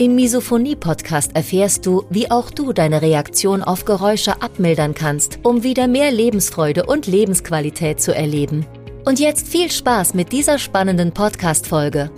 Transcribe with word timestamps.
Im 0.00 0.14
Misophonie-Podcast 0.14 1.36
erfährst 1.36 1.84
du, 1.84 2.06
wie 2.08 2.30
auch 2.30 2.50
du 2.50 2.72
deine 2.72 3.02
Reaktion 3.02 3.62
auf 3.62 3.84
Geräusche 3.84 4.40
abmildern 4.40 4.94
kannst, 4.94 5.40
um 5.42 5.62
wieder 5.62 5.88
mehr 5.88 6.10
Lebensfreude 6.10 6.86
und 6.86 7.06
Lebensqualität 7.06 8.00
zu 8.00 8.14
erleben. 8.14 8.64
Und 9.04 9.20
jetzt 9.20 9.46
viel 9.46 9.70
Spaß 9.70 10.14
mit 10.14 10.32
dieser 10.32 10.58
spannenden 10.58 11.12
Podcast-Folge. 11.12 12.10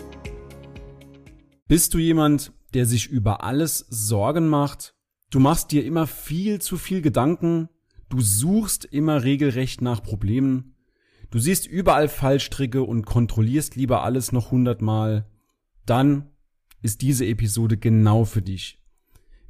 Bist 1.66 1.92
du 1.92 1.98
jemand, 1.98 2.52
der 2.72 2.86
sich 2.86 3.08
über 3.08 3.42
alles 3.42 3.84
Sorgen 3.90 4.46
macht? 4.46 4.94
Du 5.30 5.40
machst 5.40 5.72
dir 5.72 5.84
immer 5.84 6.06
viel 6.06 6.60
zu 6.60 6.76
viel 6.76 7.02
Gedanken 7.02 7.68
Du 8.08 8.20
suchst 8.20 8.84
immer 8.84 9.24
regelrecht 9.24 9.82
nach 9.82 10.04
Problemen. 10.04 10.76
Du 11.32 11.40
siehst 11.40 11.66
überall 11.66 12.06
Fallstricke 12.06 12.84
und 12.84 13.06
kontrollierst 13.06 13.74
lieber 13.74 14.04
alles 14.04 14.30
noch 14.30 14.52
hundertmal. 14.52 15.26
Dann 15.84 16.28
ist 16.82 17.00
diese 17.00 17.24
Episode 17.26 17.76
genau 17.76 18.24
für 18.24 18.42
dich. 18.42 18.78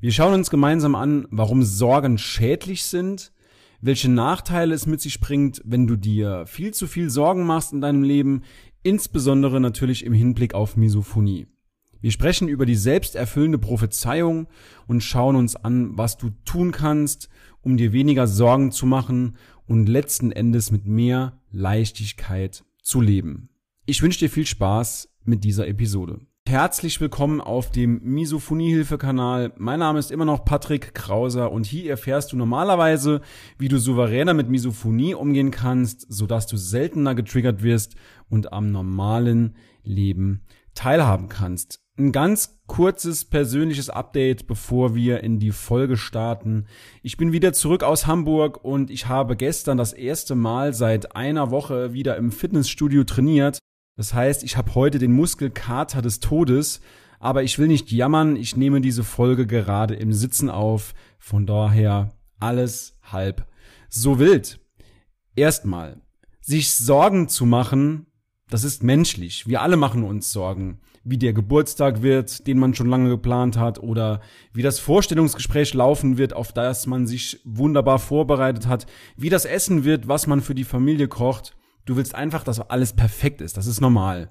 Wir 0.01 0.13
schauen 0.13 0.35
uns 0.35 0.51
gemeinsam 0.51 0.95
an, 0.95 1.27
warum 1.31 1.63
Sorgen 1.63 2.19
schädlich 2.19 2.85
sind, 2.85 3.33
welche 3.81 4.11
Nachteile 4.11 4.75
es 4.75 4.87
mit 4.87 5.01
sich 5.01 5.21
bringt, 5.21 5.61
wenn 5.65 5.87
du 5.87 5.97
dir 5.97 6.47
viel 6.47 6.73
zu 6.73 6.87
viel 6.87 7.11
Sorgen 7.11 7.45
machst 7.45 7.73
in 7.73 7.81
deinem 7.81 8.03
Leben, 8.03 8.43
insbesondere 8.83 9.61
natürlich 9.61 10.05
im 10.05 10.13
Hinblick 10.13 10.55
auf 10.55 10.77
Misophonie. 10.77 11.47
Wir 12.01 12.11
sprechen 12.11 12.49
über 12.49 12.67
die 12.67 12.75
selbsterfüllende 12.75 13.59
Prophezeiung 13.59 14.49
und 14.89 15.05
schauen 15.05 15.37
uns 15.37 15.55
an, 15.55 15.97
was 15.97 16.19
du 16.19 16.31
tun 16.45 16.73
kannst, 16.73 17.29
um 17.61 17.77
dir 17.77 17.93
weniger 17.93 18.27
Sorgen 18.27 18.73
zu 18.73 18.87
machen 18.87 19.37
und 19.67 19.89
letzten 19.89 20.33
Endes 20.33 20.73
mit 20.73 20.85
mehr 20.85 21.41
Leichtigkeit 21.53 22.65
zu 22.83 23.01
leben. 23.01 23.51
Ich 23.87 24.03
wünsche 24.03 24.19
dir 24.19 24.31
viel 24.31 24.47
Spaß 24.47 25.11
mit 25.25 25.45
dieser 25.45 25.69
Episode. 25.69 26.21
Herzlich 26.53 27.01
willkommen 27.01 27.41
auf 27.41 27.71
dem 27.71 28.03
Misophoniehilfe-Kanal. 28.05 29.55
Mein 29.57 29.79
Name 29.79 29.99
ist 29.99 30.11
immer 30.11 30.27
noch 30.27 30.45
Patrick 30.45 30.95
Krauser 30.95 31.51
und 31.51 31.65
hier 31.65 31.89
erfährst 31.89 32.31
du 32.31 32.37
normalerweise, 32.37 33.23
wie 33.57 33.69
du 33.69 33.79
souveräner 33.79 34.35
mit 34.35 34.51
Misophonie 34.51 35.15
umgehen 35.15 35.51
kannst, 35.51 36.05
sodass 36.11 36.47
du 36.47 36.59
seltener 36.59 37.15
getriggert 37.15 37.63
wirst 37.63 37.95
und 38.29 38.53
am 38.53 38.71
normalen 38.71 39.57
Leben 39.83 40.43
teilhaben 40.75 41.31
kannst. 41.31 41.81
Ein 41.99 42.13
ganz 42.13 42.61
kurzes 42.67 43.25
persönliches 43.25 43.89
Update, 43.89 44.47
bevor 44.47 44.95
wir 44.95 45.23
in 45.23 45.39
die 45.39 45.53
Folge 45.53 45.97
starten. 45.97 46.67
Ich 47.03 47.17
bin 47.17 47.33
wieder 47.33 47.55
zurück 47.55 47.83
aus 47.83 48.07
Hamburg 48.07 48.63
und 48.63 48.91
ich 48.91 49.09
habe 49.09 49.37
gestern 49.37 49.79
das 49.79 49.95
erste 49.95 50.35
Mal 50.35 50.75
seit 50.75 51.17
einer 51.17 51.51
Woche 51.51 51.95
wieder 51.95 52.19
im 52.19 52.31
Fitnessstudio 52.31 53.05
trainiert. 53.05 53.59
Das 53.97 54.15
heißt, 54.15 54.43
ich 54.43 54.57
habe 54.57 54.75
heute 54.75 54.99
den 54.99 55.13
Muskelkater 55.13 56.03
des 56.03 56.21
Todes, 56.21 56.81
aber 57.21 57.43
ich 57.43 57.59
will 57.59 57.69
nicht 57.69 57.93
jammern, 57.93 58.37
ich 58.37 58.57
nehme 58.57 58.81
diese 58.81 59.05
Folge 59.05 59.47
gerade 59.47 59.95
im 59.95 60.13
Sitzen 60.13 60.51
auf, 60.51 60.95
von 61.19 61.47
daher 61.47 62.13
alles 62.41 62.99
halb 63.03 63.47
so 63.89 64.19
wild. 64.19 64.61
Erstmal, 65.37 66.03
sich 66.41 66.73
Sorgen 66.73 67.29
zu 67.29 67.47
machen, 67.47 68.07
das 68.49 68.65
ist 68.65 68.83
menschlich. 68.83 69.47
Wir 69.47 69.63
alle 69.63 69.77
machen 69.77 70.03
uns 70.03 70.33
Sorgen 70.33 70.81
wie 71.05 71.19
der 71.19 71.33
Geburtstag 71.33 72.03
wird, 72.03 72.47
den 72.47 72.59
man 72.59 72.75
schon 72.75 72.89
lange 72.89 73.09
geplant 73.09 73.57
hat, 73.57 73.81
oder 73.81 74.21
wie 74.53 74.63
das 74.63 74.79
Vorstellungsgespräch 74.79 75.75
laufen 75.75 76.17
wird, 76.19 76.33
auf 76.33 76.53
das 76.53 76.87
man 76.87 77.07
sich 77.07 77.41
wunderbar 77.45 77.99
vorbereitet 77.99 78.67
hat, 78.67 78.87
wie 79.17 79.29
das 79.29 79.45
Essen 79.45 79.85
wird, 79.85 80.09
was 80.09 80.27
man 80.27 80.41
für 80.41 80.55
die 80.55 80.65
Familie 80.65 81.09
kocht. 81.09 81.57
Du 81.85 81.97
willst 81.97 82.15
einfach, 82.15 82.45
dass 82.45 82.61
alles 82.61 82.93
perfekt 82.93 83.41
ist. 83.41 83.57
Das 83.57 83.67
ist 83.67 83.81
normal. 83.81 84.31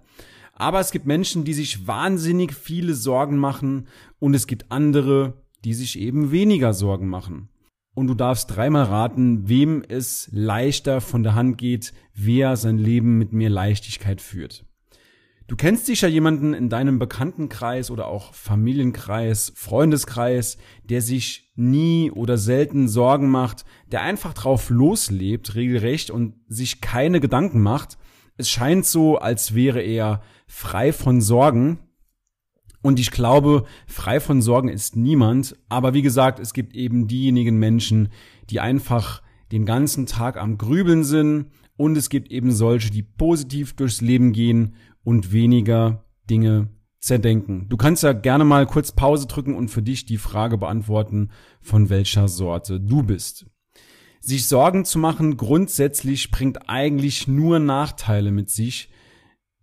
Aber 0.54 0.80
es 0.80 0.92
gibt 0.92 1.06
Menschen, 1.06 1.44
die 1.44 1.54
sich 1.54 1.88
wahnsinnig 1.88 2.54
viele 2.54 2.94
Sorgen 2.94 3.38
machen 3.38 3.88
und 4.20 4.34
es 4.34 4.48
gibt 4.48 4.72
andere, 4.72 5.42
die 5.64 5.74
sich 5.74 6.00
eben 6.00 6.32
weniger 6.32 6.74
Sorgen 6.74 7.08
machen. 7.08 7.50
Und 7.94 8.08
du 8.08 8.14
darfst 8.14 8.56
dreimal 8.56 8.86
raten, 8.86 9.50
wem 9.50 9.84
es 9.88 10.30
leichter 10.32 11.02
von 11.02 11.24
der 11.24 11.36
Hand 11.36 11.58
geht, 11.58 11.94
wer 12.14 12.56
sein 12.56 12.78
Leben 12.78 13.18
mit 13.18 13.34
mehr 13.34 13.50
Leichtigkeit 13.50 14.22
führt. 14.22 14.66
Du 15.52 15.58
kennst 15.58 15.86
sicher 15.86 16.08
jemanden 16.08 16.54
in 16.54 16.70
deinem 16.70 16.98
Bekanntenkreis 16.98 17.92
oder 17.92 18.08
auch 18.08 18.34
Familienkreis, 18.34 19.52
Freundeskreis, 19.54 20.58
der 20.86 21.02
sich 21.02 21.52
nie 21.58 22.10
oder 22.10 22.38
selten 22.38 22.88
Sorgen 22.88 23.30
macht, 23.30 23.66
der 23.92 24.02
einfach 24.02 24.34
drauf 24.34 24.70
loslebt, 24.70 25.56
regelrecht 25.56 26.10
und 26.10 26.36
sich 26.48 26.80
keine 26.80 27.20
Gedanken 27.20 27.60
macht. 27.60 27.98
Es 28.38 28.50
scheint 28.50 28.86
so, 28.86 29.18
als 29.18 29.54
wäre 29.54 29.82
er 29.82 30.22
frei 30.48 30.94
von 30.94 31.20
Sorgen. 31.20 31.80
Und 32.82 32.98
ich 32.98 33.12
glaube, 33.12 33.66
frei 33.88 34.22
von 34.22 34.42
Sorgen 34.42 34.70
ist 34.70 34.96
niemand. 34.96 35.58
Aber 35.68 35.94
wie 35.94 36.02
gesagt, 36.02 36.40
es 36.40 36.54
gibt 36.54 36.74
eben 36.78 37.10
diejenigen 37.10 37.60
Menschen, 37.60 38.08
die 38.50 38.62
einfach 38.62 39.22
den 39.52 39.66
ganzen 39.66 40.06
Tag 40.06 40.38
am 40.38 40.58
Grübeln 40.58 41.04
sind. 41.04 41.48
Und 41.76 41.98
es 41.98 42.10
gibt 42.10 42.32
eben 42.32 42.52
solche, 42.52 42.92
die 42.92 43.04
positiv 43.04 43.74
durchs 43.74 44.02
Leben 44.02 44.32
gehen 44.32 44.76
und 45.04 45.32
weniger 45.32 46.06
Dinge 46.30 46.70
zerdenken. 47.00 47.68
Du 47.68 47.78
kannst 47.78 48.04
ja 48.04 48.14
gerne 48.14 48.46
mal 48.46 48.66
kurz 48.68 48.92
Pause 48.92 49.28
drücken 49.28 49.56
und 49.56 49.70
für 49.70 49.82
dich 49.82 50.06
die 50.06 50.18
Frage 50.18 50.58
beantworten, 50.58 51.32
von 51.60 51.90
welcher 51.90 52.28
Sorte 52.28 52.80
du 52.80 53.04
bist. 53.04 53.48
Sich 54.20 54.48
Sorgen 54.48 54.86
zu 54.86 55.00
machen 55.00 55.36
grundsätzlich 55.36 56.30
bringt 56.30 56.70
eigentlich 56.70 57.28
nur 57.28 57.58
Nachteile 57.58 58.32
mit 58.32 58.52
sich. 58.52 58.90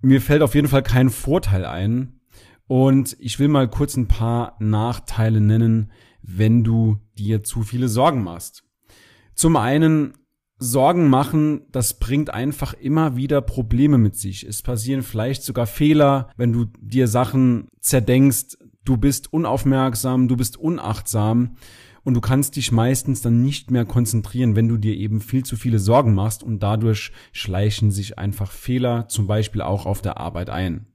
Mir 0.01 0.21
fällt 0.21 0.43
auf 0.43 0.57
jeden 0.57 0.67
Fall 0.67 0.83
kein 0.83 1.11
Vorteil 1.11 1.65
ein. 1.65 2.21
Und 2.67 3.17
ich 3.21 3.39
will 3.39 3.49
mal 3.49 3.69
kurz 3.69 3.97
ein 3.97 4.09
paar 4.09 4.57
Nachteile 4.59 5.41
nennen, 5.41 5.93
wenn 6.23 6.65
du 6.65 6.99
dir 7.17 7.43
zu 7.45 7.63
viele 7.63 7.89
Sorgen 7.89 8.23
machst. 8.23 8.65
Zum 9.35 9.57
einen 9.57 10.15
Sorgen 10.59 11.09
machen, 11.09 11.63
das 11.71 11.99
bringt 11.99 12.31
einfach 12.31 12.75
immer 12.75 13.17
wieder 13.17 13.41
Probleme 13.41 13.97
mit 13.97 14.17
sich. 14.17 14.45
Es 14.45 14.63
passieren 14.63 15.03
vielleicht 15.03 15.43
sogar 15.43 15.67
Fehler, 15.67 16.31
wenn 16.37 16.53
du 16.53 16.67
dir 16.81 17.07
Sachen 17.07 17.69
zerdenkst, 17.81 18.57
du 18.85 18.97
bist 18.97 19.33
unaufmerksam, 19.33 20.27
du 20.27 20.37
bist 20.37 20.57
unachtsam 20.57 21.57
und 22.03 22.15
du 22.15 22.21
kannst 22.21 22.57
dich 22.57 22.73
meistens 22.73 23.23
dann 23.23 23.43
nicht 23.43 23.71
mehr 23.71 23.85
konzentrieren, 23.85 24.57
wenn 24.57 24.67
du 24.67 24.79
dir 24.79 24.97
eben 24.97 25.21
viel 25.21 25.45
zu 25.45 25.57
viele 25.57 25.79
Sorgen 25.79 26.15
machst 26.15 26.43
und 26.43 26.61
dadurch 26.63 27.13
schleichen 27.33 27.91
sich 27.91 28.19
einfach 28.19 28.51
Fehler 28.51 29.07
zum 29.09 29.27
Beispiel 29.27 29.63
auch 29.63 29.87
auf 29.87 30.03
der 30.03 30.19
Arbeit 30.19 30.51
ein. 30.51 30.87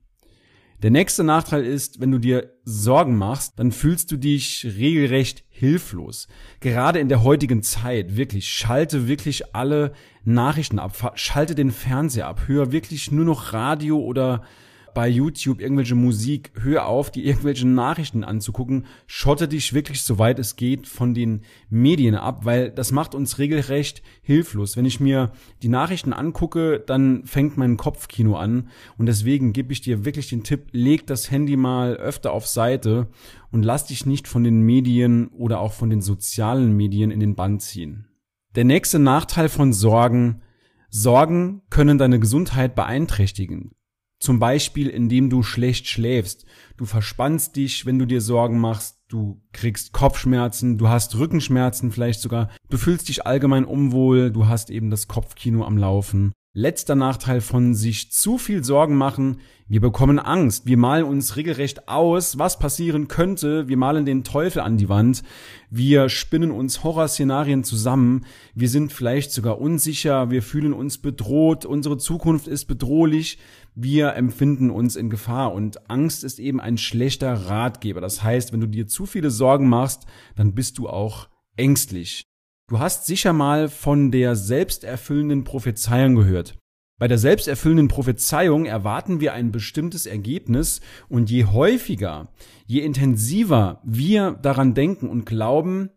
Der 0.84 0.92
nächste 0.92 1.24
Nachteil 1.24 1.64
ist, 1.64 2.02
wenn 2.02 2.12
du 2.12 2.18
dir 2.18 2.52
Sorgen 2.66 3.18
machst, 3.18 3.58
dann 3.58 3.72
fühlst 3.72 4.12
du 4.12 4.18
dich 4.18 4.68
regelrecht 4.78 5.46
hilflos. 5.48 6.28
Gerade 6.60 7.00
in 7.00 7.08
der 7.08 7.24
heutigen 7.24 7.64
Zeit, 7.64 8.18
wirklich, 8.18 8.50
schalte 8.50 9.08
wirklich 9.08 9.56
alle 9.56 9.94
Nachrichten 10.26 10.80
ab, 10.80 11.14
schalte 11.16 11.56
den 11.56 11.72
Fernseher 11.72 12.28
ab, 12.28 12.50
hör 12.50 12.74
wirklich 12.74 13.14
nur 13.14 13.24
noch 13.24 13.54
Radio 13.54 13.98
oder 13.98 14.44
bei 14.94 15.08
YouTube 15.08 15.60
irgendwelche 15.60 15.96
Musik, 15.96 16.52
hör 16.62 16.88
auf, 16.88 17.12
die 17.12 17.26
irgendwelche 17.26 17.68
Nachrichten 17.68 18.24
anzugucken, 18.24 18.86
schotte 19.08 19.48
dich 19.48 19.74
wirklich 19.74 20.02
soweit 20.02 20.40
es 20.40 20.56
geht 20.56 20.88
von 20.88 21.14
den 21.14 21.42
Medien 21.70 22.16
ab, 22.16 22.46
weil 22.46 22.72
das 22.72 22.92
macht 22.92 23.16
uns 23.16 23.40
regelrecht 23.40 24.02
hilflos. 24.22 24.78
Wenn 24.78 24.86
ich 24.86 25.00
mir 25.00 25.32
die 25.62 25.70
Nachrichten 25.70 26.14
angucke, 26.14 26.80
dann 26.80 27.26
fängt 27.26 27.58
mein 27.58 27.78
Kopfkino 27.78 28.36
an 28.36 28.70
und 28.98 29.06
deswegen 29.06 29.54
gebe 29.54 29.74
ich 29.74 29.82
dir 29.82 30.06
wirklich 30.06 30.30
den 30.30 30.44
Tipp, 30.44 30.68
leg 30.72 31.08
das 31.08 31.32
Handy 31.32 31.56
mal 31.56 31.96
öfter 31.96 32.32
auf 32.32 32.48
Seite 32.48 33.08
und 33.52 33.64
lass 33.64 33.86
dich 33.86 34.06
nicht 34.06 34.28
von 34.28 34.44
den 34.44 34.62
Medien 34.62 35.28
oder 35.28 35.60
auch 35.60 35.74
von 35.74 35.90
den 35.90 36.02
sozialen 36.02 36.76
Medien 36.76 37.12
in 37.12 37.20
den 37.20 37.36
Bann 37.36 37.60
ziehen. 37.60 38.08
Der 38.56 38.66
nächste 38.66 39.00
Nachteil 39.00 39.50
von 39.50 39.74
Sorgen 39.74 40.42
Sorgen 40.96 41.64
können 41.72 41.98
deine 41.98 42.20
Gesundheit 42.20 42.76
beeinträchtigen. 42.76 43.72
Zum 44.24 44.40
Beispiel, 44.40 44.88
indem 44.88 45.30
du 45.30 45.44
schlecht 45.44 45.86
schläfst. 45.86 46.46
Du 46.78 46.86
verspannst 46.86 47.58
dich, 47.58 47.86
wenn 47.86 48.00
du 48.00 48.06
dir 48.06 48.22
Sorgen 48.22 48.58
machst. 48.58 49.02
Du 49.10 49.42
kriegst 49.52 49.92
Kopfschmerzen, 49.92 50.78
du 50.78 50.88
hast 50.88 51.18
Rückenschmerzen 51.18 51.92
vielleicht 51.92 52.22
sogar. 52.22 52.50
Du 52.70 52.78
fühlst 52.78 53.10
dich 53.10 53.28
allgemein 53.28 53.66
unwohl, 53.66 54.32
du 54.32 54.48
hast 54.48 54.70
eben 54.70 54.90
das 54.90 55.10
Kopfkino 55.10 55.66
am 55.66 55.78
Laufen. 55.78 56.32
Letzter 56.56 56.94
Nachteil 56.94 57.42
von 57.42 57.74
sich 57.74 58.12
zu 58.12 58.38
viel 58.38 58.64
Sorgen 58.64 58.96
machen. 58.96 59.40
Wir 59.68 59.82
bekommen 59.82 60.20
Angst. 60.20 60.68
Wir 60.68 60.78
malen 60.78 61.06
uns 61.06 61.36
regelrecht 61.36 61.88
aus, 61.88 62.38
was 62.38 62.60
passieren 62.60 63.08
könnte. 63.08 63.68
Wir 63.68 63.76
malen 63.76 64.06
den 64.06 64.24
Teufel 64.24 64.60
an 64.60 64.78
die 64.78 64.88
Wand. 64.88 65.24
Wir 65.72 66.10
spinnen 66.10 66.52
uns 66.52 66.84
Horrorszenarien 66.84 67.64
zusammen. 67.64 68.28
Wir 68.54 68.70
sind 68.70 68.94
vielleicht 68.94 69.32
sogar 69.32 69.60
unsicher. 69.60 70.30
Wir 70.30 70.44
fühlen 70.44 70.74
uns 70.74 71.00
bedroht. 71.00 71.66
Unsere 71.66 71.98
Zukunft 71.98 72.48
ist 72.48 72.66
bedrohlich. 72.66 73.40
Wir 73.74 74.14
empfinden 74.14 74.70
uns 74.70 74.96
in 74.96 75.10
Gefahr. 75.10 75.54
Und 75.54 75.90
Angst 75.90 76.24
ist 76.24 76.38
eben 76.38 76.62
ein 76.62 76.78
schlechter 76.78 77.34
Ratgeber. 77.34 78.00
Das 78.00 78.22
heißt, 78.22 78.54
wenn 78.54 78.62
du 78.62 78.68
dir 78.68 78.86
zu 78.86 79.08
viele 79.08 79.32
Sorgen 79.32 79.68
machst, 79.68 80.06
dann 80.36 80.54
bist 80.54 80.78
du 80.78 80.88
auch 80.88 81.30
ängstlich. 81.58 82.28
Du 82.74 82.80
hast 82.80 83.06
sicher 83.06 83.34
mal 83.34 83.70
von 83.70 84.10
der 84.10 84.36
selbsterfüllenden 84.36 85.44
Prophezeiung 85.44 86.16
gehört. 86.16 86.58
Bei 87.00 87.08
der 87.08 87.20
selbsterfüllenden 87.20 87.88
Prophezeiung 87.88 88.66
erwarten 88.66 89.20
wir 89.20 89.34
ein 89.34 89.52
bestimmtes 89.52 90.08
Ergebnis 90.08 90.82
und 91.08 91.30
je 91.30 91.46
häufiger, 91.46 92.34
je 92.66 92.80
intensiver 92.80 93.80
wir 93.84 94.32
daran 94.42 94.74
denken 94.74 95.08
und 95.08 95.28
glauben, 95.28 95.92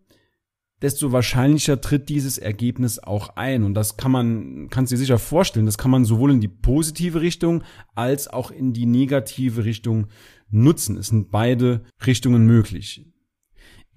desto 0.83 1.13
wahrscheinlicher 1.13 1.81
tritt 1.81 2.11
dieses 2.11 2.37
Ergebnis 2.37 2.99
auch 2.99 3.37
ein. 3.37 3.63
Und 3.63 3.73
das 3.73 3.97
kann 3.97 4.13
man, 4.13 4.69
kannst 4.69 4.93
dir 4.93 4.99
sicher 4.99 5.19
vorstellen, 5.19 5.65
das 5.65 5.79
kann 5.79 5.91
man 5.91 6.05
sowohl 6.05 6.33
in 6.33 6.43
die 6.43 6.49
positive 6.49 7.23
Richtung 7.23 7.65
als 7.95 8.29
auch 8.29 8.51
in 8.51 8.75
die 8.75 8.85
negative 8.85 9.65
Richtung 9.65 10.09
nutzen. 10.51 10.99
Es 10.99 11.07
sind 11.07 11.31
beide 11.31 11.85
Richtungen 12.05 12.45
möglich. 12.45 13.07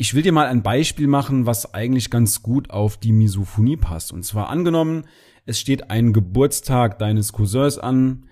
Ich 0.01 0.13
will 0.13 0.21
dir 0.21 0.31
mal 0.31 0.47
ein 0.47 0.63
Beispiel 0.63 1.07
machen, 1.07 1.45
was 1.45 1.73
eigentlich 1.73 2.09
ganz 2.09 2.41
gut 2.41 2.69
auf 2.69 2.95
die 2.95 3.11
Misophonie 3.11 3.75
passt. 3.75 4.13
Und 4.13 4.23
zwar 4.23 4.47
angenommen, 4.47 5.03
es 5.45 5.59
steht 5.59 5.91
ein 5.91 6.13
Geburtstag 6.13 6.99
deines 6.99 7.33
Cousins 7.33 7.77
an, 7.77 8.23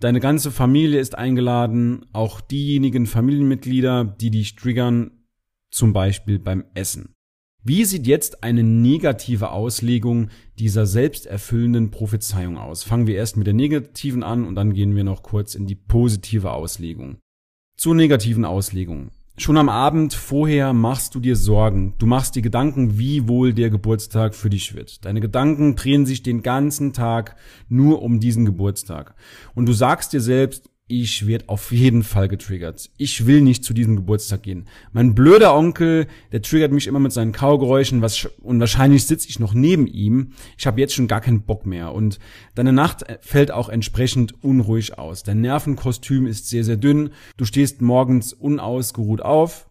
deine 0.00 0.18
ganze 0.18 0.50
Familie 0.50 1.00
ist 1.00 1.18
eingeladen, 1.18 2.06
auch 2.14 2.40
diejenigen 2.40 3.04
Familienmitglieder, 3.04 4.16
die 4.18 4.30
dich 4.30 4.56
triggern, 4.56 5.10
zum 5.70 5.92
Beispiel 5.92 6.38
beim 6.38 6.64
Essen. 6.72 7.14
Wie 7.62 7.84
sieht 7.84 8.06
jetzt 8.06 8.42
eine 8.42 8.62
negative 8.62 9.50
Auslegung 9.50 10.30
dieser 10.58 10.86
selbsterfüllenden 10.86 11.90
Prophezeiung 11.90 12.56
aus? 12.56 12.82
Fangen 12.82 13.06
wir 13.06 13.16
erst 13.16 13.36
mit 13.36 13.46
der 13.46 13.52
negativen 13.52 14.22
an 14.22 14.46
und 14.46 14.54
dann 14.54 14.72
gehen 14.72 14.96
wir 14.96 15.04
noch 15.04 15.22
kurz 15.22 15.54
in 15.54 15.66
die 15.66 15.76
positive 15.76 16.52
Auslegung. 16.52 17.18
Zur 17.76 17.94
negativen 17.94 18.46
Auslegung. 18.46 19.10
Schon 19.36 19.56
am 19.56 19.68
Abend 19.68 20.14
vorher 20.14 20.72
machst 20.72 21.16
du 21.16 21.20
dir 21.20 21.34
Sorgen. 21.34 21.94
Du 21.98 22.06
machst 22.06 22.36
dir 22.36 22.42
Gedanken, 22.42 22.98
wie 22.98 23.26
wohl 23.26 23.52
der 23.52 23.68
Geburtstag 23.68 24.32
für 24.32 24.48
dich 24.48 24.76
wird. 24.76 25.04
Deine 25.04 25.20
Gedanken 25.20 25.74
drehen 25.74 26.06
sich 26.06 26.22
den 26.22 26.42
ganzen 26.42 26.92
Tag 26.92 27.34
nur 27.68 28.02
um 28.02 28.20
diesen 28.20 28.44
Geburtstag. 28.44 29.16
Und 29.56 29.66
du 29.66 29.72
sagst 29.72 30.12
dir 30.12 30.20
selbst, 30.20 30.70
ich 30.86 31.26
werde 31.26 31.48
auf 31.48 31.72
jeden 31.72 32.02
Fall 32.02 32.28
getriggert. 32.28 32.90
Ich 32.98 33.26
will 33.26 33.40
nicht 33.40 33.64
zu 33.64 33.72
diesem 33.72 33.96
Geburtstag 33.96 34.42
gehen. 34.42 34.66
Mein 34.92 35.14
blöder 35.14 35.54
Onkel, 35.54 36.06
der 36.30 36.42
triggert 36.42 36.72
mich 36.72 36.86
immer 36.86 36.98
mit 36.98 37.12
seinen 37.12 37.32
Kaugeräuschen 37.32 38.02
was, 38.02 38.26
und 38.42 38.60
wahrscheinlich 38.60 39.06
sitze 39.06 39.28
ich 39.28 39.38
noch 39.38 39.54
neben 39.54 39.86
ihm. 39.86 40.32
Ich 40.58 40.66
habe 40.66 40.80
jetzt 40.80 40.94
schon 40.94 41.08
gar 41.08 41.22
keinen 41.22 41.42
Bock 41.42 41.64
mehr. 41.64 41.92
Und 41.92 42.18
deine 42.54 42.72
Nacht 42.72 43.04
fällt 43.22 43.50
auch 43.50 43.70
entsprechend 43.70 44.44
unruhig 44.44 44.98
aus. 44.98 45.22
Dein 45.22 45.40
Nervenkostüm 45.40 46.26
ist 46.26 46.50
sehr, 46.50 46.64
sehr 46.64 46.76
dünn. 46.76 47.10
Du 47.38 47.46
stehst 47.46 47.80
morgens 47.80 48.34
unausgeruht 48.34 49.22
auf. 49.22 49.70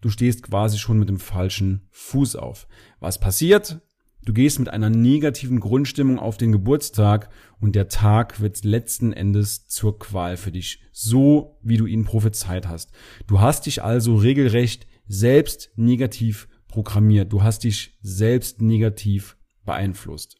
Du 0.00 0.10
stehst 0.10 0.44
quasi 0.44 0.78
schon 0.78 0.98
mit 0.98 1.08
dem 1.08 1.18
falschen 1.18 1.88
Fuß 1.90 2.36
auf. 2.36 2.68
Was 3.00 3.18
passiert? 3.18 3.80
Du 4.24 4.32
gehst 4.32 4.58
mit 4.58 4.70
einer 4.70 4.88
negativen 4.88 5.60
Grundstimmung 5.60 6.18
auf 6.18 6.38
den 6.38 6.50
Geburtstag 6.50 7.28
und 7.60 7.74
der 7.74 7.88
Tag 7.88 8.40
wird 8.40 8.64
letzten 8.64 9.12
Endes 9.12 9.68
zur 9.68 9.98
Qual 9.98 10.38
für 10.38 10.50
dich, 10.50 10.80
so 10.92 11.58
wie 11.62 11.76
du 11.76 11.84
ihn 11.84 12.04
prophezeit 12.04 12.66
hast. 12.66 12.90
Du 13.26 13.40
hast 13.40 13.66
dich 13.66 13.82
also 13.82 14.16
regelrecht 14.16 14.86
selbst 15.06 15.70
negativ 15.76 16.48
programmiert. 16.68 17.32
Du 17.32 17.42
hast 17.42 17.64
dich 17.64 17.98
selbst 18.00 18.62
negativ 18.62 19.36
beeinflusst. 19.66 20.36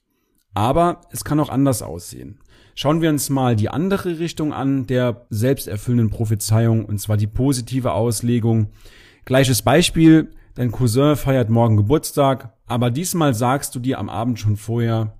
Aber 0.54 1.02
es 1.10 1.24
kann 1.24 1.40
auch 1.40 1.50
anders 1.50 1.82
aussehen. 1.82 2.40
Schauen 2.74 3.02
wir 3.02 3.10
uns 3.10 3.28
mal 3.28 3.54
die 3.54 3.68
andere 3.68 4.18
Richtung 4.18 4.52
an 4.52 4.86
der 4.86 5.26
selbsterfüllenden 5.28 6.10
Prophezeiung, 6.10 6.86
und 6.86 6.98
zwar 6.98 7.16
die 7.16 7.26
positive 7.26 7.92
Auslegung. 7.92 8.70
Gleiches 9.26 9.62
Beispiel, 9.62 10.30
dein 10.54 10.72
Cousin 10.72 11.16
feiert 11.16 11.50
morgen 11.50 11.76
Geburtstag, 11.76 12.53
aber 12.66 12.90
diesmal 12.90 13.34
sagst 13.34 13.74
du 13.74 13.80
dir 13.80 13.98
am 13.98 14.08
Abend 14.08 14.38
schon 14.38 14.56
vorher, 14.56 15.18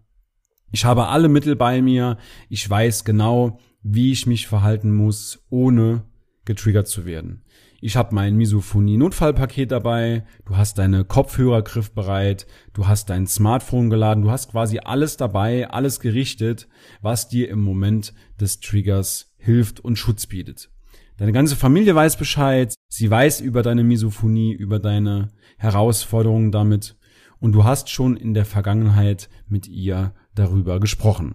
ich 0.70 0.84
habe 0.84 1.08
alle 1.08 1.28
Mittel 1.28 1.54
bei 1.56 1.82
mir, 1.82 2.18
ich 2.48 2.68
weiß 2.68 3.04
genau, 3.04 3.58
wie 3.82 4.12
ich 4.12 4.26
mich 4.26 4.48
verhalten 4.48 4.92
muss, 4.92 5.44
ohne 5.50 6.04
getriggert 6.44 6.88
zu 6.88 7.04
werden. 7.04 7.44
Ich 7.80 7.96
habe 7.96 8.14
mein 8.14 8.36
Misophonie-Notfallpaket 8.36 9.70
dabei, 9.70 10.24
du 10.46 10.56
hast 10.56 10.78
deine 10.78 11.04
Kopfhörer 11.04 11.60
griffbereit, 11.62 12.46
du 12.72 12.86
hast 12.88 13.10
dein 13.10 13.26
Smartphone 13.26 13.90
geladen, 13.90 14.24
du 14.24 14.30
hast 14.30 14.50
quasi 14.50 14.80
alles 14.82 15.18
dabei, 15.18 15.68
alles 15.68 16.00
gerichtet, 16.00 16.66
was 17.02 17.28
dir 17.28 17.50
im 17.50 17.60
Moment 17.60 18.14
des 18.40 18.60
Triggers 18.60 19.34
hilft 19.36 19.80
und 19.80 19.96
Schutz 19.96 20.26
bietet. 20.26 20.70
Deine 21.18 21.32
ganze 21.32 21.56
Familie 21.56 21.94
weiß 21.94 22.16
Bescheid, 22.16 22.74
sie 22.88 23.10
weiß 23.10 23.42
über 23.42 23.62
deine 23.62 23.84
Misophonie, 23.84 24.52
über 24.52 24.78
deine 24.78 25.28
Herausforderungen 25.58 26.50
damit 26.50 26.96
und 27.44 27.52
du 27.52 27.64
hast 27.64 27.90
schon 27.90 28.16
in 28.16 28.32
der 28.32 28.46
Vergangenheit 28.46 29.28
mit 29.48 29.68
ihr 29.68 30.14
darüber 30.34 30.80
gesprochen. 30.80 31.34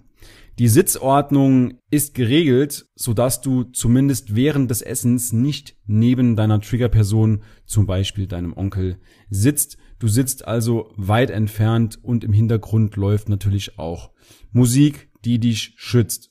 Die 0.58 0.68
Sitzordnung 0.68 1.78
ist 1.92 2.16
geregelt, 2.16 2.88
sodass 2.96 3.42
du 3.42 3.66
zumindest 3.66 4.36
während 4.36 4.72
des 4.72 4.82
Essens 4.82 5.34
nicht 5.34 5.78
neben 5.86 6.36
deiner 6.36 6.62
Triggerperson, 6.62 7.44
zum 7.68 7.86
Beispiel 7.86 8.26
deinem 8.26 8.58
Onkel, 8.58 8.98
sitzt. 9.30 9.78
Du 10.00 10.08
sitzt 10.08 10.48
also 10.48 10.92
weit 10.98 11.30
entfernt 11.30 12.00
und 12.02 12.24
im 12.24 12.34
Hintergrund 12.34 12.96
läuft 12.96 13.30
natürlich 13.30 13.78
auch 13.78 14.10
Musik, 14.52 15.12
die 15.26 15.40
dich 15.40 15.74
schützt. 15.76 16.29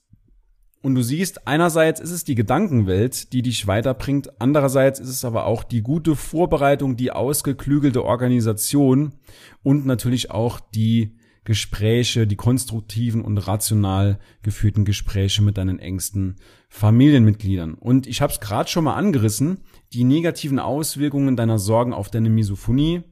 Und 0.81 0.95
du 0.95 1.03
siehst, 1.03 1.49
einerseits 1.49 2.01
ist 2.01 2.13
es 2.13 2.25
die 2.25 2.37
Gedankenwelt, 2.37 3.33
die 3.33 3.43
dich 3.43 3.67
weiterbringt, 3.67 4.41
andererseits 4.41 5.01
ist 5.01 5.09
es 5.09 5.25
aber 5.25 5.47
auch 5.47 5.65
die 5.65 5.83
gute 5.83 6.15
Vorbereitung, 6.15 6.97
die 6.97 7.11
ausgeklügelte 7.11 8.05
Organisation 8.05 9.13
und 9.65 9.87
natürlich 9.87 10.31
auch 10.31 10.61
die 10.61 11.17
Gespräche, 11.49 12.27
die 12.27 12.37
konstruktiven 12.37 13.23
und 13.23 13.39
rational 13.39 14.19
geführten 14.43 14.85
Gespräche 14.85 15.43
mit 15.43 15.57
deinen 15.57 15.79
engsten 15.79 16.37
Familienmitgliedern. 16.69 17.73
Und 17.73 18.07
ich 18.07 18.21
habe 18.21 18.33
es 18.33 18.39
gerade 18.39 18.69
schon 18.69 18.85
mal 18.85 18.97
angerissen, 18.97 19.61
die 19.95 20.05
negativen 20.05 20.59
Auswirkungen 20.59 21.37
deiner 21.37 21.59
Sorgen 21.59 21.95
auf 21.95 22.11
deine 22.11 22.29
Misophonie. 22.29 23.03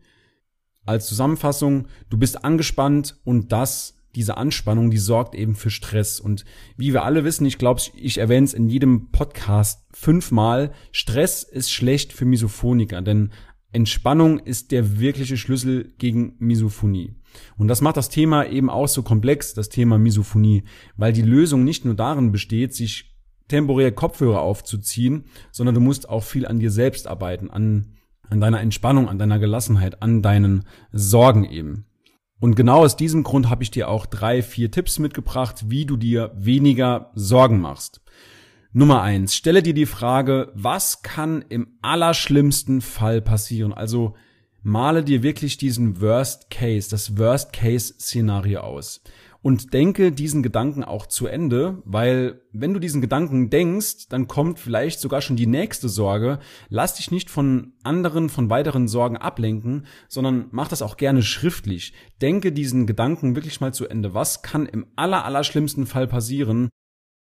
Als 0.85 1.07
Zusammenfassung, 1.07 1.89
du 2.11 2.19
bist 2.19 2.45
angespannt 2.45 3.19
und 3.25 3.53
das 3.53 3.96
diese 4.17 4.37
Anspannung, 4.37 4.91
die 4.91 4.99
sorgt 4.99 5.35
eben 5.35 5.55
für 5.55 5.71
Stress. 5.71 6.19
Und 6.19 6.45
wie 6.77 6.93
wir 6.93 7.05
alle 7.05 7.23
wissen, 7.23 7.47
ich 7.47 7.59
glaube, 7.59 7.83
ich 7.95 8.19
erwähne 8.19 8.45
es 8.45 8.55
in 8.55 8.69
jedem 8.69 9.11
Podcast 9.13 9.87
fünfmal, 9.93 10.73
Stress 10.91 11.43
ist 11.43 11.71
schlecht 11.71 12.13
für 12.13 12.25
Misophoniker, 12.25 13.03
denn 13.03 13.31
Entspannung 13.73 14.39
ist 14.39 14.73
der 14.73 14.99
wirkliche 14.99 15.37
Schlüssel 15.37 15.93
gegen 15.99 16.35
Misophonie. 16.39 17.15
Und 17.59 17.69
das 17.69 17.83
macht 17.83 17.99
das 17.99 18.09
Thema 18.09 18.47
eben 18.47 18.71
auch 18.71 18.89
so 18.89 19.03
komplex, 19.03 19.53
das 19.53 19.69
Thema 19.69 19.99
Misophonie, 19.99 20.65
weil 20.97 21.13
die 21.13 21.23
Lösung 21.23 21.63
nicht 21.63 21.85
nur 21.85 21.95
darin 21.95 22.33
besteht, 22.33 22.75
sich 22.75 23.15
temporär 23.49 23.93
Kopfhörer 23.93 24.41
aufzuziehen, 24.41 25.25
sondern 25.53 25.75
du 25.75 25.83
musst 25.83 26.09
auch 26.09 26.23
viel 26.23 26.47
an 26.47 26.59
dir 26.59 26.71
selbst 26.71 27.07
arbeiten, 27.07 27.51
an, 27.51 27.93
an 28.31 28.41
deiner 28.41 28.61
Entspannung, 28.61 29.11
an 29.11 29.19
deiner 29.19 29.39
Gelassenheit, 29.39 30.03
an 30.03 30.23
deinen 30.23 30.65
Sorgen 30.91 31.45
eben. 31.45 31.85
Und 32.39 32.55
genau 32.55 32.85
aus 32.85 32.97
diesem 32.97 33.23
Grund 33.23 33.49
habe 33.49 33.63
ich 33.63 33.71
dir 33.71 33.89
auch 33.89 34.07
drei, 34.07 34.43
vier 34.43 34.71
Tipps 34.71 34.99
mitgebracht, 34.99 35.65
wie 35.69 35.87
du 35.87 35.97
dir 35.97 36.33
weniger 36.37 37.11
Sorgen 37.15 37.61
machst. 37.61 38.01
Nummer 38.73 39.01
eins, 39.01 39.35
stelle 39.35 39.63
dir 39.63 39.73
die 39.73 39.87
Frage, 39.87 40.53
was 40.55 41.03
kann 41.03 41.43
im 41.49 41.79
allerschlimmsten 41.81 42.83
Fall 42.83 43.23
passieren? 43.23 43.73
Also 43.73 44.15
male 44.63 45.03
dir 45.03 45.23
wirklich 45.23 45.57
diesen 45.57 46.03
Worst 46.03 46.51
Case, 46.51 46.91
das 46.91 47.17
Worst 47.17 47.55
Case 47.55 47.95
Szenario 47.99 48.61
aus 48.61 49.01
und 49.47 49.73
denke 49.73 50.11
diesen 50.11 50.43
Gedanken 50.43 50.83
auch 50.83 51.07
zu 51.07 51.29
Ende, 51.29 51.81
weil 51.85 52.43
wenn 52.51 52.75
du 52.75 52.81
diesen 52.81 53.01
Gedanken 53.01 53.49
denkst, 53.49 54.09
dann 54.09 54.27
kommt 54.27 54.59
vielleicht 54.59 54.99
sogar 54.99 55.21
schon 55.21 55.37
die 55.37 55.47
nächste 55.47 55.89
Sorge. 55.89 56.41
Lass 56.69 56.97
dich 56.97 57.13
nicht 57.13 57.31
von 57.31 57.73
anderen, 57.85 58.29
von 58.29 58.51
weiteren 58.51 58.89
Sorgen 58.89 59.17
ablenken, 59.17 59.87
sondern 60.09 60.49
mach 60.51 60.67
das 60.67 60.83
auch 60.83 60.97
gerne 60.97 61.23
schriftlich. 61.23 61.93
Denke 62.21 62.51
diesen 62.51 62.89
Gedanken 62.89 63.37
wirklich 63.37 63.61
mal 63.61 63.73
zu 63.73 63.87
Ende. 63.87 64.15
Was 64.15 64.43
kann 64.43 64.67
im 64.67 64.85
aller, 64.97 65.25
aller 65.25 65.45
schlimmsten 65.45 65.87
Fall 65.87 66.09
passieren? 66.09 66.69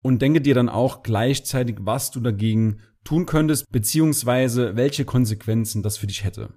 Und 0.02 0.22
denke 0.22 0.40
dir 0.40 0.54
dann 0.54 0.70
auch 0.70 1.02
gleichzeitig, 1.02 1.76
was 1.80 2.10
du 2.10 2.20
dagegen 2.20 2.80
tun 3.04 3.26
könntest, 3.26 3.70
beziehungsweise 3.70 4.76
welche 4.76 5.04
Konsequenzen 5.04 5.82
das 5.82 5.98
für 5.98 6.06
dich 6.06 6.24
hätte. 6.24 6.54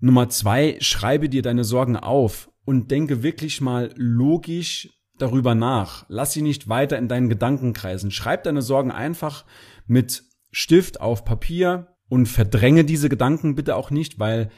Nummer 0.00 0.30
zwei, 0.30 0.78
schreibe 0.80 1.28
dir 1.28 1.42
deine 1.42 1.64
Sorgen 1.64 1.98
auf 1.98 2.48
und 2.64 2.90
denke 2.90 3.22
wirklich 3.22 3.60
mal 3.60 3.92
logisch 3.96 4.90
darüber 5.18 5.54
nach. 5.54 6.04
Lass 6.08 6.32
sie 6.32 6.42
nicht 6.42 6.68
weiter 6.68 6.98
in 6.98 7.08
deinen 7.08 7.28
Gedanken 7.28 7.72
kreisen. 7.72 8.10
Schreib 8.10 8.44
deine 8.44 8.62
Sorgen 8.62 8.90
einfach 8.90 9.44
mit 9.86 10.24
Stift 10.50 11.00
auf 11.00 11.24
Papier 11.24 11.88
und 12.08 12.26
verdränge 12.26 12.84
diese 12.84 13.08
Gedanken 13.08 13.54
bitte 13.54 13.76
auch 13.76 13.90
nicht, 13.90 14.18
weil 14.18 14.50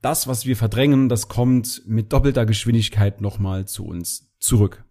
das, 0.00 0.26
was 0.26 0.46
wir 0.46 0.56
verdrängen, 0.56 1.08
das 1.08 1.28
kommt 1.28 1.82
mit 1.86 2.12
doppelter 2.12 2.46
Geschwindigkeit 2.46 3.20
nochmal 3.20 3.66
zu 3.66 3.84
uns 3.84 4.32
zurück. 4.40 4.84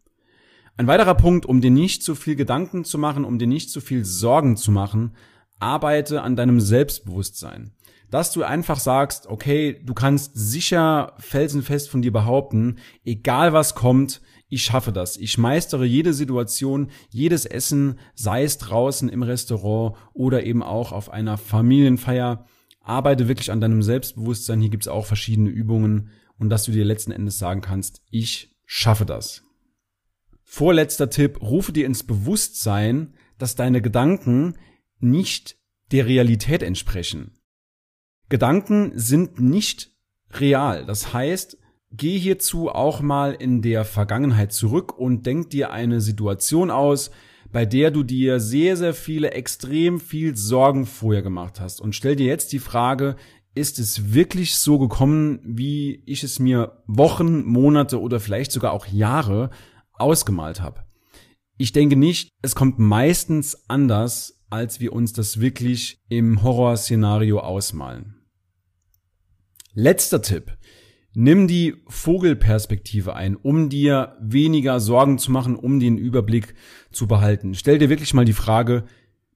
Ein 0.78 0.88
weiterer 0.88 1.16
Punkt, 1.16 1.46
um 1.46 1.62
dir 1.62 1.72
nicht 1.72 2.01
zu 2.01 2.16
viel 2.16 2.36
Gedanken 2.36 2.86
zu 2.86 2.98
machen, 2.98 3.25
um 3.25 3.38
dir 3.38 3.48
nicht 3.48 3.70
zu 3.70 3.82
viel 3.82 4.06
Sorgen 4.06 4.56
zu 4.56 4.72
machen, 4.72 5.16
arbeite 5.62 6.22
an 6.22 6.36
deinem 6.36 6.60
Selbstbewusstsein. 6.60 7.72
Dass 8.10 8.34
du 8.34 8.44
einfach 8.44 8.80
sagst, 8.80 9.27
okay, 9.27 9.82
du 9.84 9.94
kannst 9.94 10.32
sicher 10.36 11.13
felsenfest 11.20 11.89
von 11.89 12.01
dir 12.01 12.12
behaupten, 12.12 12.77
egal 13.06 13.53
was 13.53 13.74
kommt, 13.74 14.22
ich 14.50 14.63
schaffe 14.63 14.91
das. 14.91 15.15
Ich 15.15 15.38
meistere 15.38 15.86
jede 15.86 16.13
Situation, 16.13 16.91
jedes 17.10 17.46
Essen, 17.46 18.00
sei 18.15 18.44
es 18.44 18.58
draußen 18.58 19.08
im 19.08 19.24
Restaurant 19.24 19.96
oder 20.13 20.44
eben 20.44 20.62
auch 20.62 20.91
auf 20.91 21.10
einer 21.10 21.38
Familienfeier. 21.38 22.46
Arbeite 22.82 23.30
wirklich 23.30 23.50
an 23.50 23.62
deinem 23.62 23.82
Selbstbewusstsein. 23.82 24.60
Hier 24.60 24.70
gibt's 24.70 24.89
auch 24.89 25.06
verschiedene 25.06 25.50
Übungen 25.50 26.10
und 26.38 26.50
dass 26.50 26.65
du 26.65 26.74
dir 26.74 26.84
letzten 26.84 27.12
Endes 27.12 27.39
sagen 27.39 27.62
kannst, 27.62 28.01
ich 28.10 28.58
schaffe 28.65 29.06
das. 29.06 29.44
Vorletzter 30.44 31.10
Tipp, 31.10 31.41
rufe 31.41 31.72
dir 31.72 31.86
ins 31.86 32.03
Bewusstsein, 32.03 33.13
dass 33.38 33.56
deine 33.56 33.82
Gedanken 33.82 34.58
nicht 35.03 35.58
der 35.91 36.05
Realität 36.05 36.63
entsprechen. 36.63 37.38
Gedanken 38.29 38.91
sind 38.96 39.39
nicht 39.39 39.91
real. 40.31 40.86
Das 40.86 41.13
heißt, 41.13 41.58
geh 41.91 42.17
hierzu 42.17 42.70
auch 42.70 43.01
mal 43.01 43.34
in 43.34 43.62
der 43.62 43.84
Vergangenheit 43.84 44.53
zurück 44.53 44.98
und 44.98 45.25
denk 45.25 45.50
dir 45.50 45.72
eine 45.72 46.00
Situation 46.01 46.72
aus, 46.72 47.12
bei 47.51 47.65
der 47.65 47.91
du 47.91 48.03
dir 48.03 48.39
sehr, 48.39 48.77
sehr 48.77 48.93
viele 48.93 49.31
extrem 49.31 50.00
viel 50.00 50.36
Sorgen 50.38 50.86
vorher 50.86 51.22
gemacht 51.22 51.60
hast. 51.60 51.81
Und 51.81 51.96
stell 51.96 52.15
dir 52.15 52.27
jetzt 52.27 52.53
die 52.53 52.60
Frage, 52.60 53.17
ist 53.53 53.79
es 53.79 54.13
wirklich 54.13 54.55
so 54.55 54.79
gekommen, 54.79 55.39
wie 55.43 56.03
ich 56.05 56.24
es 56.24 56.39
mir 56.39 56.81
Wochen, 56.88 57.43
Monate 57.43 58.00
oder 58.00 58.22
vielleicht 58.22 58.53
sogar 58.53 58.72
auch 58.72 58.88
Jahre 58.88 59.50
ausgemalt 59.91 60.62
habe. 60.62 60.86
Ich 61.62 61.74
denke 61.74 61.96
nicht, 61.96 62.30
es 62.41 62.56
kommt 62.56 62.80
meistens 62.80 63.70
anders, 63.70 64.41
als 64.50 64.80
wir 64.80 64.94
uns 64.94 65.13
das 65.13 65.41
wirklich 65.41 66.00
im 66.10 66.41
Horrorszenario 66.41 67.39
ausmalen. 67.39 68.15
Letzter 69.75 70.24
Tipp. 70.24 70.58
Nimm 71.13 71.48
die 71.48 71.75
Vogelperspektive 71.88 73.15
ein, 73.15 73.36
um 73.36 73.70
dir 73.70 74.18
weniger 74.20 74.80
Sorgen 74.80 75.20
zu 75.20 75.32
machen, 75.32 75.56
um 75.56 75.80
den 75.80 76.00
Überblick 76.00 76.56
zu 76.91 77.06
behalten. 77.06 77.53
Stell 77.53 77.77
dir 77.77 77.89
wirklich 77.89 78.15
mal 78.15 78.25
die 78.25 78.34
Frage, 78.34 78.86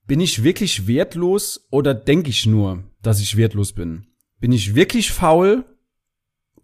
bin 0.08 0.18
ich 0.18 0.42
wirklich 0.42 0.88
wertlos 0.88 1.68
oder 1.70 1.94
denke 1.94 2.30
ich 2.30 2.44
nur, 2.44 2.82
dass 3.02 3.20
ich 3.20 3.36
wertlos 3.36 3.72
bin? 3.72 4.08
Bin 4.40 4.50
ich 4.50 4.74
wirklich 4.74 5.12
faul 5.12 5.64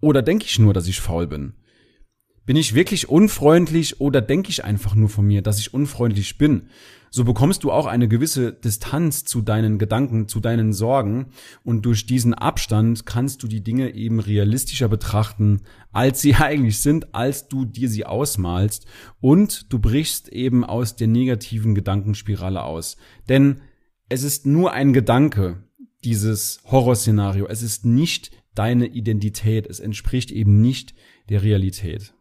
oder 0.01 0.23
denke 0.23 0.45
ich 0.45 0.59
nur, 0.59 0.75
dass 0.75 0.89
ich 0.89 1.01
faul 1.01 1.29
bin? 1.29 1.55
Bin 2.45 2.57
ich 2.57 2.75
wirklich 2.75 3.09
unfreundlich 3.09 4.01
oder 4.01 4.21
denke 4.21 4.51
ich 4.51 4.65
einfach 4.65 4.95
nur 4.95 5.09
von 5.09 5.27
mir, 5.27 5.43
dass 5.43 5.61
ich 5.61 5.73
unfreundlich 5.73 6.39
bin? 6.39 6.69
So 7.11 7.25
bekommst 7.25 7.63
du 7.63 7.71
auch 7.71 7.87
eine 7.87 8.09
gewisse 8.09 8.53
Distanz 8.53 9.25
zu 9.25 9.43
deinen 9.43 9.79
Gedanken, 9.79 10.29
zu 10.29 10.41
deinen 10.41 10.73
Sorgen 10.73 11.27
und 11.63 11.85
durch 11.85 12.07
diesen 12.07 12.33
Abstand 12.33 13.05
kannst 13.05 13.43
du 13.43 13.49
die 13.49 13.63
Dinge 13.63 13.95
eben 13.95 14.19
realistischer 14.19 14.89
betrachten, 14.89 15.61
als 15.93 16.23
sie 16.23 16.35
eigentlich 16.37 16.81
sind, 16.81 17.15
als 17.15 17.49
du 17.49 17.65
dir 17.65 17.89
sie 17.89 18.07
ausmalst 18.07 18.87
und 19.21 19.73
du 19.73 19.79
brichst 19.79 20.29
eben 20.31 20.65
aus 20.65 20.97
der 20.97 21.09
negativen 21.09 21.75
Gedankenspirale 21.75 22.63
aus. 22.63 22.97
Denn 23.29 23.61
es 24.09 24.23
ist 24.25 24.47
nur 24.47 24.73
ein 24.73 24.93
Gedanke, 24.93 25.63
dieses 26.05 26.61
Horrorszenario. 26.65 27.47
Es 27.47 27.63
ist 27.63 27.85
nicht 27.85 28.31
deine 28.55 28.87
Identität. 28.87 29.67
Es 29.67 29.81
entspricht 29.81 30.31
eben 30.31 30.61
nicht 30.61 30.95
der 31.29 31.43
Realität. 31.43 32.15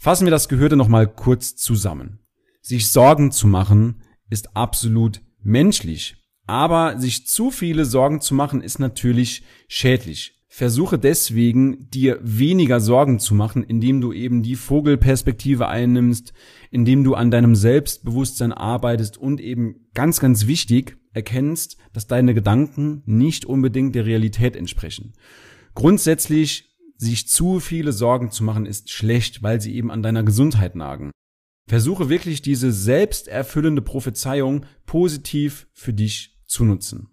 Fassen 0.00 0.26
wir 0.26 0.30
das 0.30 0.48
Gehörte 0.48 0.76
nochmal 0.76 1.08
kurz 1.08 1.56
zusammen. 1.56 2.20
Sich 2.60 2.92
Sorgen 2.92 3.32
zu 3.32 3.48
machen 3.48 4.02
ist 4.30 4.56
absolut 4.56 5.20
menschlich. 5.42 6.14
Aber 6.46 6.98
sich 7.00 7.26
zu 7.26 7.50
viele 7.50 7.84
Sorgen 7.84 8.20
zu 8.20 8.34
machen 8.34 8.62
ist 8.62 8.78
natürlich 8.78 9.42
schädlich. 9.66 10.34
Versuche 10.46 11.00
deswegen, 11.00 11.90
dir 11.90 12.20
weniger 12.22 12.80
Sorgen 12.80 13.18
zu 13.18 13.34
machen, 13.34 13.64
indem 13.64 14.00
du 14.00 14.12
eben 14.12 14.42
die 14.44 14.54
Vogelperspektive 14.54 15.66
einnimmst, 15.66 16.32
indem 16.70 17.02
du 17.02 17.14
an 17.14 17.32
deinem 17.32 17.56
Selbstbewusstsein 17.56 18.52
arbeitest 18.52 19.18
und 19.18 19.40
eben 19.40 19.88
ganz, 19.94 20.20
ganz 20.20 20.46
wichtig 20.46 20.96
erkennst, 21.12 21.76
dass 21.92 22.06
deine 22.06 22.34
Gedanken 22.34 23.02
nicht 23.04 23.44
unbedingt 23.44 23.96
der 23.96 24.06
Realität 24.06 24.54
entsprechen. 24.54 25.12
Grundsätzlich 25.74 26.67
sich 26.98 27.28
zu 27.28 27.60
viele 27.60 27.92
Sorgen 27.92 28.30
zu 28.30 28.44
machen 28.44 28.66
ist 28.66 28.90
schlecht, 28.90 29.42
weil 29.42 29.60
sie 29.60 29.74
eben 29.74 29.90
an 29.90 30.02
deiner 30.02 30.24
Gesundheit 30.24 30.74
nagen. 30.74 31.12
Versuche 31.66 32.08
wirklich 32.08 32.42
diese 32.42 32.72
selbsterfüllende 32.72 33.82
Prophezeiung 33.82 34.66
positiv 34.84 35.68
für 35.72 35.92
dich 35.92 36.38
zu 36.46 36.64
nutzen. 36.64 37.10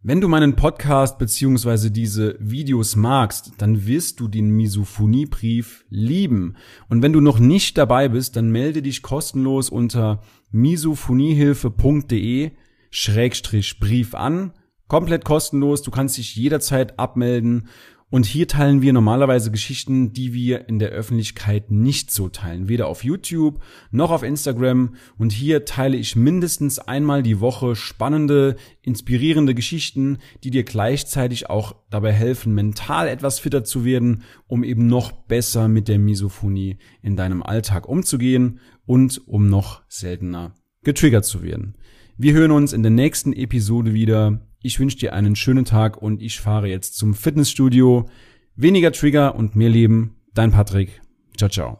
Wenn 0.00 0.20
du 0.20 0.28
meinen 0.28 0.56
Podcast 0.56 1.18
beziehungsweise 1.18 1.90
diese 1.90 2.36
Videos 2.40 2.96
magst, 2.96 3.52
dann 3.58 3.86
wirst 3.86 4.20
du 4.20 4.28
den 4.28 4.50
Misophoniebrief 4.50 5.84
lieben. 5.88 6.56
Und 6.88 7.02
wenn 7.02 7.12
du 7.12 7.20
noch 7.20 7.38
nicht 7.38 7.76
dabei 7.76 8.08
bist, 8.08 8.36
dann 8.36 8.50
melde 8.50 8.80
dich 8.80 9.02
kostenlos 9.02 9.70
unter 9.70 10.22
misophoniehilfe.de 10.50 12.52
Schrägstrich 12.90 13.80
Brief 13.80 14.14
an. 14.14 14.52
Komplett 14.86 15.24
kostenlos. 15.24 15.82
Du 15.82 15.90
kannst 15.90 16.16
dich 16.16 16.36
jederzeit 16.36 16.98
abmelden 16.98 17.68
und 18.10 18.24
hier 18.24 18.48
teilen 18.48 18.80
wir 18.80 18.94
normalerweise 18.94 19.50
Geschichten, 19.50 20.14
die 20.14 20.32
wir 20.32 20.66
in 20.68 20.78
der 20.78 20.88
Öffentlichkeit 20.88 21.70
nicht 21.70 22.10
so 22.10 22.30
teilen. 22.30 22.66
Weder 22.68 22.86
auf 22.86 23.04
YouTube 23.04 23.62
noch 23.90 24.10
auf 24.10 24.22
Instagram. 24.22 24.94
Und 25.18 25.30
hier 25.30 25.66
teile 25.66 25.98
ich 25.98 26.16
mindestens 26.16 26.78
einmal 26.78 27.22
die 27.22 27.40
Woche 27.40 27.76
spannende, 27.76 28.56
inspirierende 28.80 29.54
Geschichten, 29.54 30.18
die 30.42 30.50
dir 30.50 30.64
gleichzeitig 30.64 31.50
auch 31.50 31.76
dabei 31.90 32.12
helfen, 32.12 32.54
mental 32.54 33.08
etwas 33.08 33.40
fitter 33.40 33.62
zu 33.62 33.84
werden, 33.84 34.22
um 34.46 34.64
eben 34.64 34.86
noch 34.86 35.12
besser 35.12 35.68
mit 35.68 35.86
der 35.86 35.98
Misophonie 35.98 36.78
in 37.02 37.14
deinem 37.14 37.42
Alltag 37.42 37.86
umzugehen 37.86 38.60
und 38.86 39.20
um 39.28 39.50
noch 39.50 39.82
seltener 39.86 40.54
getriggert 40.82 41.26
zu 41.26 41.42
werden. 41.42 41.76
Wir 42.16 42.32
hören 42.32 42.52
uns 42.52 42.72
in 42.72 42.82
der 42.82 42.90
nächsten 42.90 43.34
Episode 43.34 43.92
wieder. 43.92 44.47
Ich 44.60 44.80
wünsche 44.80 44.98
dir 44.98 45.12
einen 45.12 45.36
schönen 45.36 45.64
Tag 45.64 45.96
und 46.00 46.20
ich 46.20 46.40
fahre 46.40 46.68
jetzt 46.68 46.96
zum 46.96 47.14
Fitnessstudio. 47.14 48.08
Weniger 48.56 48.92
Trigger 48.92 49.36
und 49.36 49.54
mehr 49.54 49.70
Leben. 49.70 50.16
Dein 50.34 50.50
Patrick. 50.50 51.00
Ciao, 51.36 51.48
ciao. 51.48 51.78